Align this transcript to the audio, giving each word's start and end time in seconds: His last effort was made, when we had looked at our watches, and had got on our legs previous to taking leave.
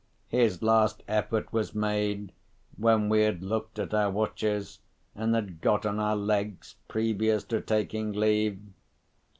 His 0.29 0.63
last 0.63 1.03
effort 1.07 1.53
was 1.53 1.75
made, 1.75 2.31
when 2.75 3.07
we 3.07 3.21
had 3.21 3.43
looked 3.43 3.77
at 3.77 3.93
our 3.93 4.09
watches, 4.09 4.79
and 5.13 5.35
had 5.35 5.61
got 5.61 5.85
on 5.85 5.99
our 5.99 6.15
legs 6.15 6.73
previous 6.87 7.43
to 7.43 7.61
taking 7.61 8.11
leave. 8.11 8.59